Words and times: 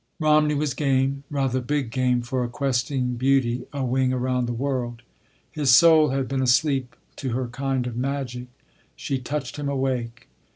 Romney 0.19 0.55
was 0.55 0.73
game, 0.73 1.23
rather 1.29 1.61
big 1.61 1.91
game, 1.91 2.23
for 2.23 2.43
a 2.43 2.49
questing 2.49 3.17
beauty 3.17 3.65
a 3.71 3.85
wing 3.85 4.11
around 4.11 4.47
the 4.47 4.51
world. 4.51 5.03
His 5.51 5.69
soul 5.69 6.09
had 6.09 6.27
been 6.27 6.41
asleep 6.41 6.95
to 7.17 7.33
her 7.33 7.47
kind 7.47 7.85
of 7.85 7.95
magic. 7.95 8.47
She 8.95 9.19
touched 9.19 9.57
him 9.57 9.69
awake. 9.69 10.27